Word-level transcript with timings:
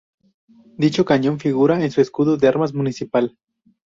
Dicho 0.79 1.05
cañón 1.05 1.39
figura 1.39 1.79
en 1.79 1.91
su 1.91 2.01
escudo 2.01 2.35
de 2.35 2.47
armas 2.47 2.73
municipal. 2.73 3.37